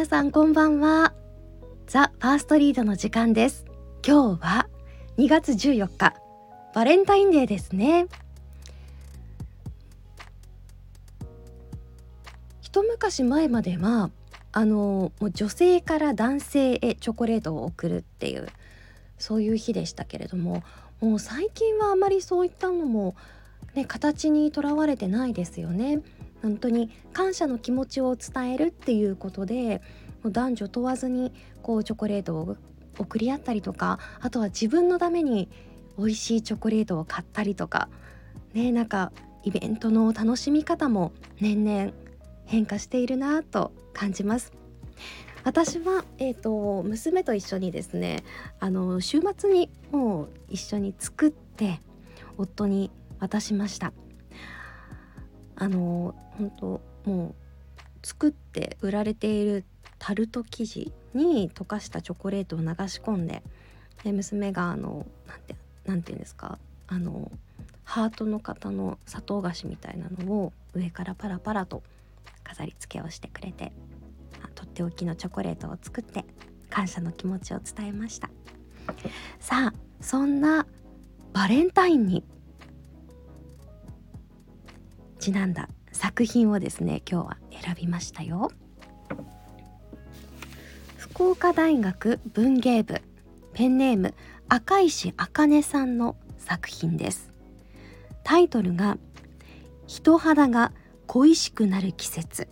[0.00, 1.12] 皆さんこんばんは。
[1.86, 3.66] ザ・ファーストリードの時間です。
[4.02, 4.66] 今日は
[5.18, 6.14] 2月14日。
[6.74, 8.06] バレンタインデーですね。
[12.62, 14.10] 一昔前までは
[14.52, 18.48] あのもう女性から男性へチョコレートを送るっていう
[19.18, 20.62] そういう日でしたけれども
[21.02, 23.16] もう最近はあまりそういったのも、
[23.74, 26.00] ね、形にとらわれてないですよね。
[26.42, 29.82] 本当に感謝の気持ちを伝えるっていうことで
[30.24, 32.56] 男女問わずにこうチョコレートを
[32.98, 35.48] 送り合ったりとかあとは自分のために
[35.98, 37.88] 美味しいチョコレートを買ったりとか
[38.54, 39.12] ねなんか
[39.42, 41.92] イベントの楽しみ方も年々
[42.46, 44.52] 変化しているなと感じます。
[45.42, 48.24] 私は、えーと、娘と一緒にですね
[48.58, 51.80] あの週末にもう一緒に作って
[52.36, 53.94] 夫に渡しました。
[55.60, 59.64] あの本当もう作って売られている
[59.98, 63.42] タルト生地に溶かしたチョコレートを流し込んで
[64.02, 67.30] で娘があのなんてなんていうんですかあの
[67.84, 71.82] ハートの型の砂糖菓子みたいなのを上からパラパラと
[72.42, 73.72] 飾り付けをしてくれて
[74.54, 76.24] とっておきのチョコレートを作って
[76.70, 78.30] 感謝の気持ちを伝えました。
[79.40, 80.66] さあそんな
[81.34, 82.24] バレンタインに
[85.20, 88.50] ちなんだ作品をですね今日は選びましたよ。
[90.96, 93.02] 福岡大学文芸部
[93.52, 94.14] ペンネーム
[94.48, 97.32] 赤石茜さんの作品です。
[98.24, 98.96] タイトルが
[99.86, 100.72] 人肌が
[101.06, 102.48] 恋しくなる季節。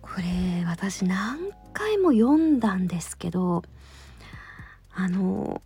[0.00, 1.38] これ私何
[1.72, 3.62] 回も読んだんですけど
[4.92, 5.62] あの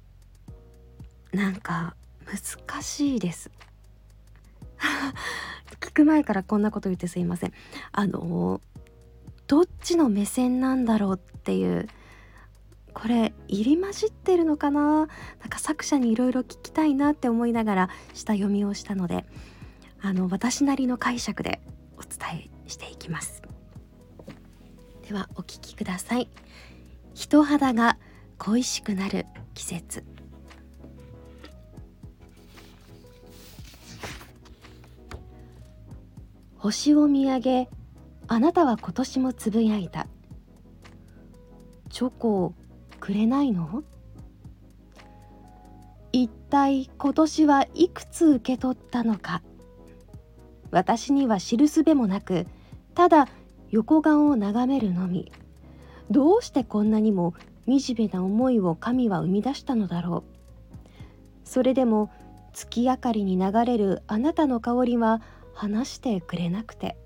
[1.33, 3.51] なんか難しいです。
[5.81, 7.53] 聞く前からこんなこと言ってすいません。
[7.93, 8.61] あの
[9.47, 11.89] どっちの目線なんだろうっていう
[12.93, 14.81] これ入り混じってるのかな？
[14.81, 15.09] なん
[15.49, 19.27] か作者にいろいろ聞きたいなって思いながら下読みをしたので
[20.01, 21.61] あの私なりの解釈で
[21.97, 23.43] お伝えしていきます。
[25.07, 26.29] ではお聞きください。
[27.15, 27.99] 人肌が
[28.39, 30.16] 恋しくなる季節。
[36.67, 37.69] 星を見上げ
[38.27, 40.09] あなたは今年もつぶやいた。
[41.91, 42.55] チョコを
[42.99, 43.85] くれないの？
[46.13, 49.43] 一体今年はいくつ受け取ったのか？
[50.73, 52.49] 私には知るすべもなく
[52.97, 53.29] ただ
[53.71, 55.31] 横顔を眺めるのみ。
[56.11, 57.35] どうしてこんなにも
[57.69, 60.89] 惨めな思いを神は生み出したのだろう？
[61.45, 62.11] それでも
[62.53, 65.23] 月明かりに流れるあなたの香りは
[65.57, 66.99] 話してくれなくて。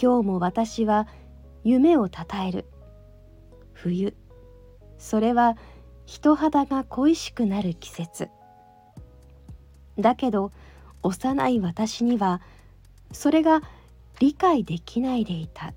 [0.00, 1.06] 今日も私は
[1.62, 2.64] 夢をたたえる。
[3.74, 4.16] 冬。
[4.98, 5.58] それは
[6.06, 8.30] 人肌が恋しくなる季節。
[9.98, 10.52] だけど
[11.02, 12.40] 幼い私には
[13.12, 13.60] それが
[14.18, 15.74] 理解できないでいた。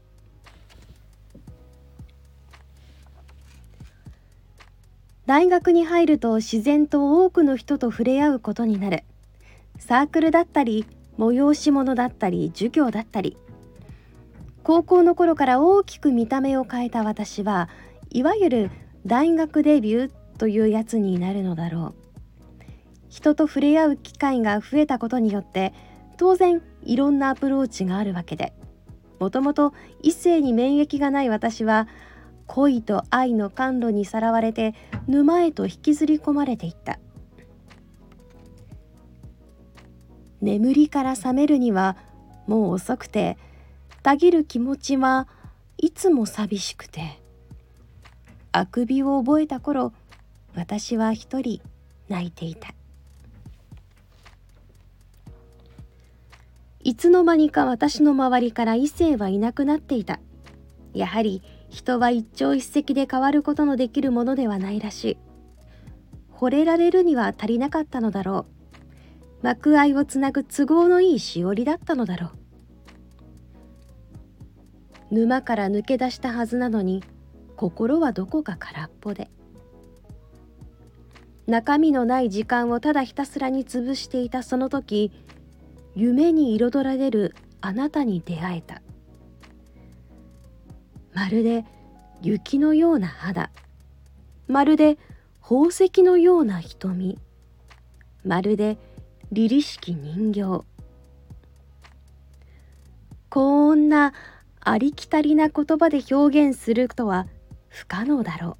[5.25, 9.03] 大学に入ると自然と多くの人と触れ合うことになる。
[9.79, 10.85] サークルだったり
[11.17, 13.37] 催し物だったり授業だったり。
[14.63, 17.69] 高校の頃から大きく見た目を変えた私は
[18.11, 18.71] いわゆる
[19.05, 22.09] 大学デビューというやつになるのだろう。
[23.09, 25.73] 人と触れ合う機会が増えたことによって
[26.17, 28.53] 当然いろんなアプローチがあるわけで。
[29.19, 31.87] もともと異性に免疫がない私は
[32.47, 34.73] 恋と愛の甘露にさらわれて
[35.07, 36.99] 沼へと引きずり込まれていった。
[40.41, 41.97] 眠りから覚めるには
[42.47, 43.37] もう遅くて
[44.03, 45.27] たぎる気持ちは
[45.77, 47.19] いつも寂しくて
[48.51, 49.93] あくびを覚えた頃
[50.55, 51.61] 私は一人
[52.07, 52.73] 泣いていた
[56.81, 60.19] いつの間にか私の周りから異性はいなくなっていた。
[60.93, 65.17] やはり人は一朝一夕で変わることのできるものではないらしい。
[66.33, 68.58] 惚れられるには足りなかったのだろう。
[69.41, 72.27] 幕愛をつなぐ都合のいいしおりだったのだろ
[75.11, 75.15] う。
[75.15, 77.03] 沼から抜け出したはずなのに
[77.55, 79.29] 心はどこか空っぽで。
[81.47, 85.11] 中身のない時間をただひたすらに潰していたその時
[85.95, 88.81] 夢に彩られるあなたに出会えた。
[91.13, 91.65] まるで
[92.21, 93.49] 雪のような肌。
[94.47, 94.97] まるで
[95.41, 97.17] 宝石のような瞳。
[98.23, 98.77] まるで
[99.31, 100.65] 凛々しき人形。
[103.29, 104.13] こんな
[104.59, 107.27] ありきたりな言葉で表現するとは
[107.67, 108.55] 不可能だろう。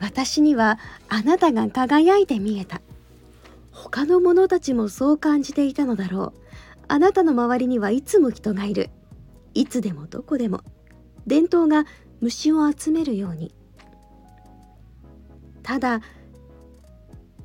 [0.00, 0.78] 私には
[1.10, 2.80] あなたが輝いて見えた。
[3.70, 6.40] 他の者たちもそう感じていたのだろう。
[6.88, 8.88] あなたの周りにはいつも人がいる。
[9.52, 10.62] いつでもどこでも。
[11.26, 11.84] 伝統が
[12.22, 13.54] 虫を集めるように。
[15.62, 16.00] ただ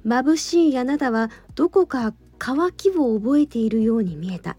[0.05, 4.57] 眩しいあなたはどこか渇きを覚えているように見えた。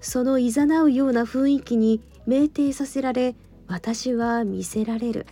[0.00, 3.34] そのいざなうような雰囲気に酩酊させられ
[3.66, 5.26] 私は見せられる。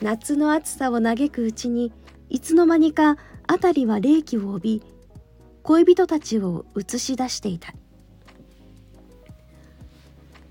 [0.00, 1.92] 夏の暑さを嘆くうちに
[2.28, 3.16] いつの間にか
[3.48, 4.82] 辺りは冷気を帯び
[5.62, 7.74] 恋人たちを映し出していた。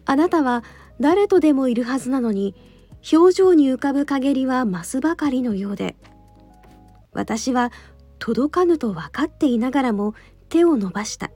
[0.05, 0.63] あなたは
[0.99, 2.55] 誰とでもいるはずなのに
[3.11, 5.95] 表情に浮かぶ陰りは増すばかりのようで
[7.13, 7.71] 私は
[8.19, 10.15] 届かぬと分かっていながらも
[10.49, 11.31] 手を伸ばした。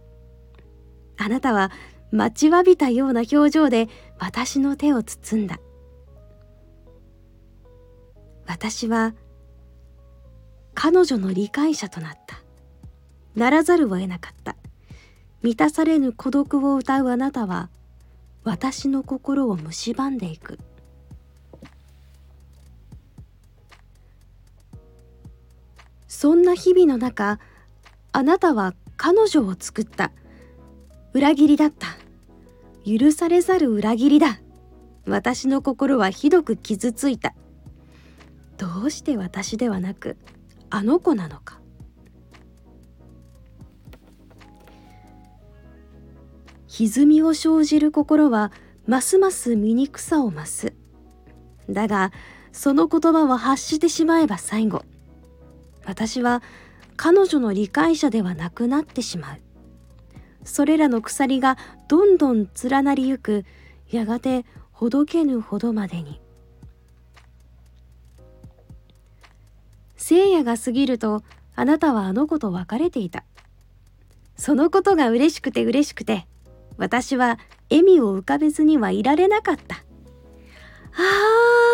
[1.18, 1.72] あなたは
[2.12, 5.60] 待ちわびたような表情で私の手を包んだ。
[8.46, 9.14] 私は
[10.74, 12.38] 彼女の理解者となった。
[13.36, 14.56] ならざるを得なかった。
[15.44, 17.70] 満たされぬ孤独を歌うあなたは
[18.44, 20.60] 私の心を蝕んでいく。
[26.20, 27.40] そんな日々の中
[28.12, 30.12] あなたは彼女を作った。
[31.14, 31.90] 裏切りだった。
[32.84, 34.40] 許されざる裏切りだ。
[35.06, 37.36] 私の心はひどく傷ついた。
[38.58, 40.18] どうして私ではなく
[40.72, 41.60] あの子なのか。
[46.68, 48.52] 歪みを生じる心は
[48.88, 50.74] ますます醜さを増す。
[51.70, 52.12] だが
[52.52, 54.82] その言葉を発してしまえば最後
[55.88, 56.44] 私は
[56.98, 59.38] 彼女の理解者ではなくなってしまう。
[60.44, 61.58] それらの鎖が
[61.88, 63.46] どんどん連なりゆく
[63.90, 66.20] やがてほどけぬほどまでに。
[69.96, 71.24] 聖夜が過ぎると
[71.56, 73.24] あなたはあの子と別れていた。
[74.36, 76.28] そのことが嬉しくて嬉しくて
[76.78, 77.40] 私は
[77.72, 79.76] 笑みを浮かべずにはいられなかった。
[79.76, 79.80] あ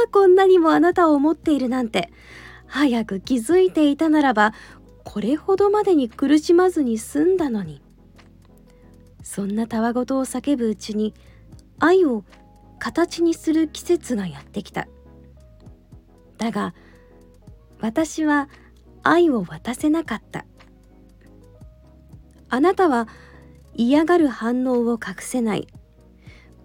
[0.06, 2.12] あこんなにもあなたを思っているなんて。
[2.74, 4.52] 早く気づいていたならば
[5.04, 7.84] これほどまでに苦しまずに済んだのに。
[9.22, 11.14] そんなたわごとを叫ぶうちに
[11.78, 12.24] 愛を
[12.80, 14.88] 形にする季節がやってきた。
[16.40, 16.74] だが
[17.80, 18.50] 私は
[19.04, 20.44] 愛を渡せなかった。
[22.50, 23.08] あなたは
[23.76, 25.68] 嫌がる反応を隠せない。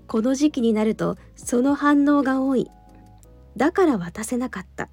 [0.07, 2.71] この時期になるとその反応が多い。
[3.59, 4.89] だから渡せなかった。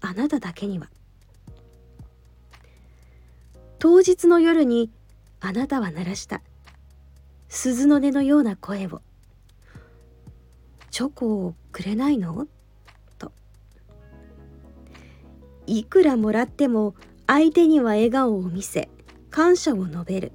[0.00, 0.88] あなただけには。
[3.78, 4.90] 当日の夜に
[5.40, 6.42] あなたは鳴らした。
[7.48, 9.00] 鈴の音のような声を
[10.90, 12.46] 「チョコをくれないの?」
[13.18, 13.32] と。
[15.66, 16.94] いくらもらっても
[17.26, 18.88] 相手には笑顔を見せ
[19.30, 20.32] 感謝を述べる。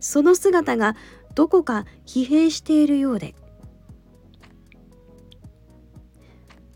[0.00, 0.96] その姿が
[1.34, 3.34] どこか疲弊しているようで。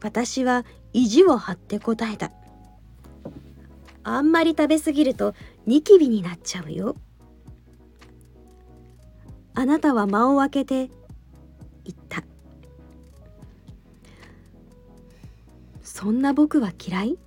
[0.00, 0.64] 私は
[0.96, 2.32] 意地を張って答えた。
[4.02, 5.34] あんまり食べ過ぎると
[5.66, 6.96] ニキビになっちゃうよ。
[9.52, 10.88] あなたは間を空けて
[11.84, 12.24] 言った。
[15.82, 17.18] そんな僕は嫌い？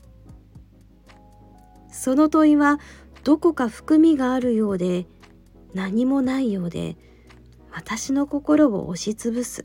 [1.91, 2.79] その問いは
[3.23, 5.05] どこか含みがあるようで
[5.75, 6.97] 何もないようで
[7.71, 9.63] 私の心を押しつぶす。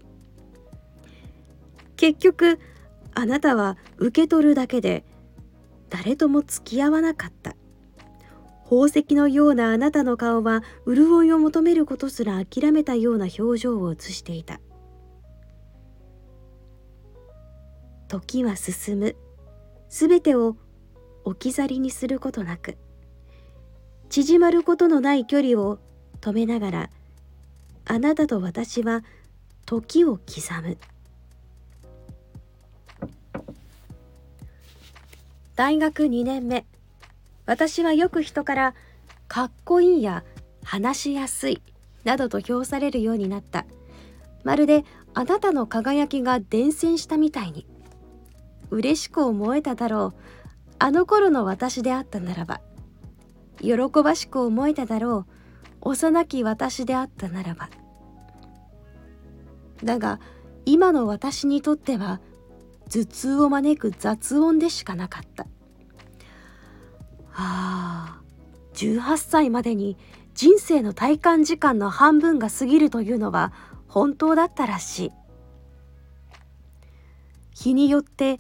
[1.97, 2.59] 結局
[3.15, 5.05] あなたは受け取るだけで
[5.91, 7.57] 誰とも付き合わなかった。
[8.65, 14.61] 宝石のようなあなたの顔は潤いを求めることすら諦めたような表情を映していた。
[18.09, 19.17] 時は進む。
[19.89, 20.57] すべてを
[21.25, 22.77] 置き去りにすることなく
[24.09, 25.79] 縮まることのない距離を
[26.21, 26.91] 止めながら
[27.85, 29.05] あなたと私は
[29.67, 30.79] 時を刻む。
[35.57, 36.67] 大学2年目。
[37.47, 38.75] 私はよく人から
[39.29, 40.25] かっこいいや
[40.65, 41.63] 話しやすい
[42.05, 43.65] などと評されるようになった。
[44.43, 44.85] まるで
[45.15, 47.67] あなたの輝きが伝染したみたいに。
[48.71, 50.15] 嬉しく思えただろう。
[50.81, 52.61] あの頃の私であったならば。
[53.61, 55.27] 喜ばしく思えただろ
[55.83, 55.89] う。
[55.91, 57.71] 幼き私であったならば。
[59.85, 60.19] だが
[60.67, 62.21] 今の私にとっては
[62.95, 65.49] 頭痛を招く雑音でしかなかった。
[67.33, 68.21] ああ
[68.75, 69.97] 18歳までに
[70.35, 73.53] 人生の体感時間の半分が過ぎるというのは
[73.89, 75.13] 本当だったらしい。
[77.53, 78.39] 日によって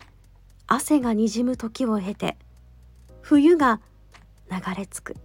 [0.68, 2.36] 汗がにじむ時を経て
[3.22, 3.80] 冬が
[4.52, 5.16] 流れ着く。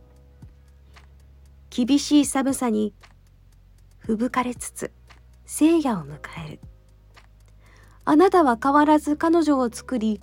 [1.70, 2.96] 厳しい寒さに
[4.00, 4.92] 吹雪かれつつ
[5.46, 6.18] 聖夜を迎
[6.48, 6.60] える。
[8.10, 10.20] あなたは変わらず彼女を作り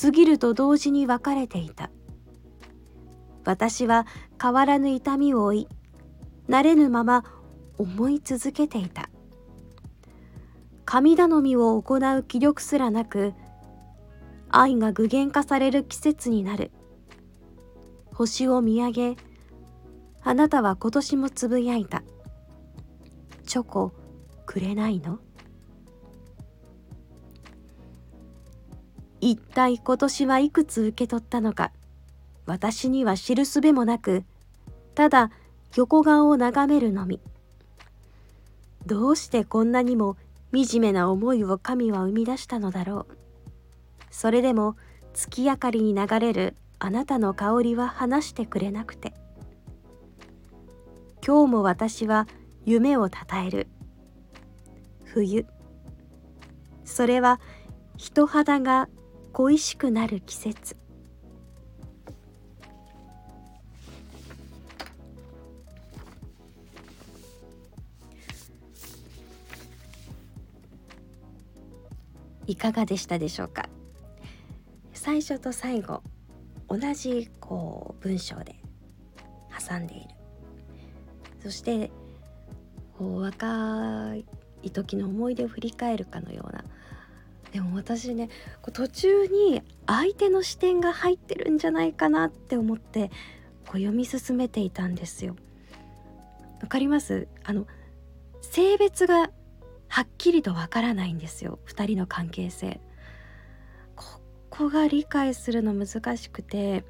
[0.00, 1.90] 過ぎると同時に別れていた。
[3.44, 4.06] 私は
[4.40, 5.68] 変わらぬ痛みを負い
[6.48, 7.24] 慣れぬまま
[7.76, 9.10] 思い続けていた。
[10.84, 13.32] 神頼みを行う気力すらなく
[14.48, 16.70] 愛が具現化される季節になる。
[18.12, 19.16] 星を見上げ
[20.22, 22.04] あなたは今年もつぶやいた。
[23.44, 23.92] チョコ
[24.46, 25.18] くれないの？
[29.24, 31.72] 一体今年はいくつ受け取ったのか。
[32.44, 34.22] 私には知るすべもなく
[34.94, 35.30] ただ
[35.76, 37.22] 横顔を眺めるのみ。
[38.84, 40.18] どうしてこんなにも
[40.52, 43.16] 惨めな思いを神は生み出したのだろう。
[44.10, 44.76] それでも
[45.14, 49.14] 月明かりに流れるあなたの香りは話してくれなくて。
[51.26, 52.28] 今日も私は
[52.66, 53.68] 夢をたたえる。
[55.06, 55.46] 冬。
[56.84, 57.40] それは
[57.96, 58.90] 人肌が
[59.34, 60.76] 恋しくなる季節。
[72.46, 73.68] いかがでしたでしょうか？
[74.92, 76.04] 最初と最後
[76.68, 78.54] 同じこう文章で
[79.68, 80.10] 挟んでいる。
[81.42, 81.90] そして
[82.96, 84.14] こう若
[84.62, 86.64] い時の思い出を振り返るかのような
[87.54, 88.30] でも私ね
[88.72, 93.12] 途中に相手の視点が入ってるんじゃないかなって思って
[93.64, 95.36] こう読み進めていたんですよ。
[96.60, 97.28] わかります？
[97.44, 97.68] あの
[98.40, 99.30] 性別が
[99.86, 102.80] はっきりとわからないんですよ2人の関係性。
[103.94, 104.04] こ
[104.50, 106.84] こが理解するの難しくて、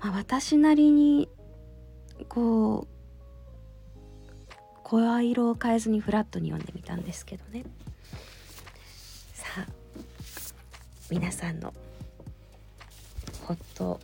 [0.00, 1.30] まあ、私なりに
[2.28, 2.88] こう
[4.82, 7.64] 声色を変えずにフラットに読んでみたんですけどね
[11.12, 11.74] 皆さんの
[13.42, 14.00] ほっと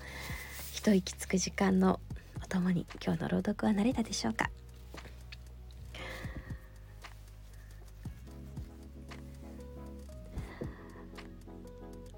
[0.74, 2.00] 一息つく時間の
[2.44, 4.50] おともに今日の朗読は慣れたでしょうか？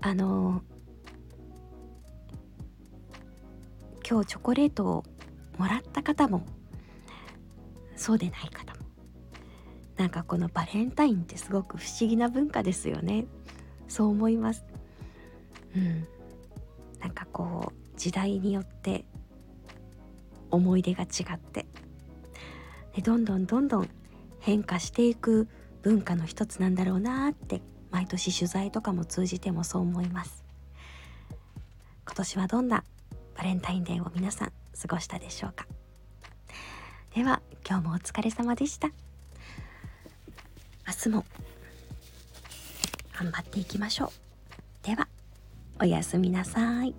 [0.01, 0.61] あの
[4.05, 5.05] 今日チョコレートを
[5.57, 6.45] もらった方も
[7.95, 8.81] そうでない方も
[9.97, 13.27] なんかこのバレンタインってすごく不思議な文化ですよね。
[13.87, 14.65] そう思います。
[15.77, 16.07] うん。
[17.00, 19.05] なんかこう時代によって
[20.50, 21.67] 思い出が違って。
[22.95, 23.89] でどんどんどんどん
[24.41, 25.49] 変化していく
[25.83, 30.45] 文化の一つなんだろうなって毎年取材とかも通じてもそう思います。
[32.07, 32.85] 今年はどんな
[33.37, 35.67] バレンタインデーを皆さん過ごしたでしょうか。
[37.15, 38.89] では今日もお疲れ様でした。
[38.89, 38.95] 明
[41.05, 41.25] 日も
[43.17, 44.87] 頑張っていきましょう。
[44.87, 45.09] では。
[45.81, 46.95] おやすみなさい。